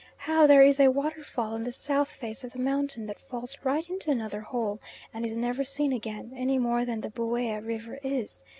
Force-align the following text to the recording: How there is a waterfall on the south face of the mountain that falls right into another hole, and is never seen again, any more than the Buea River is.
How 0.17 0.47
there 0.47 0.63
is 0.63 0.79
a 0.79 0.87
waterfall 0.89 1.53
on 1.53 1.63
the 1.63 1.71
south 1.71 2.09
face 2.09 2.43
of 2.43 2.53
the 2.53 2.57
mountain 2.57 3.05
that 3.05 3.19
falls 3.19 3.55
right 3.63 3.87
into 3.87 4.09
another 4.09 4.41
hole, 4.41 4.79
and 5.13 5.23
is 5.27 5.35
never 5.35 5.63
seen 5.63 5.93
again, 5.93 6.31
any 6.35 6.57
more 6.57 6.85
than 6.85 7.01
the 7.01 7.11
Buea 7.11 7.61
River 7.63 7.99
is. 8.01 8.43